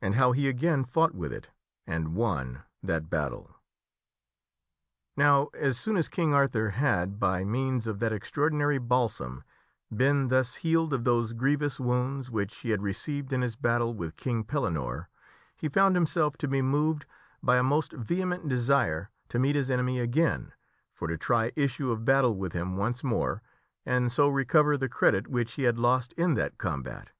[0.00, 1.50] And How He Again Fought With It
[1.84, 3.56] and Won That Battle.
[5.16, 9.42] NOW, as soon as King Arthur had, by means of that extraordi nary balsam,
[9.92, 14.14] been thus healed of those grievous wounds which he had received in his battle with
[14.14, 15.08] King Pellinore,
[15.56, 17.04] he found himself to be moved
[17.42, 20.52] by a most vehement desire to meet his enemy again
[20.92, 23.42] for to try issue of battle with him once more,
[23.84, 27.10] and so recover the credit which he had lost in that combat.